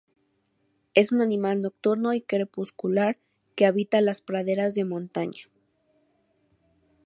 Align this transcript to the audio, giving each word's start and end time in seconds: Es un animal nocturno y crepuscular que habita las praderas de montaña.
Es 0.95 1.11
un 1.11 1.21
animal 1.21 1.61
nocturno 1.61 2.15
y 2.15 2.21
crepuscular 2.23 3.19
que 3.55 3.67
habita 3.67 4.01
las 4.01 4.19
praderas 4.19 4.73
de 4.73 4.83
montaña. 4.83 5.43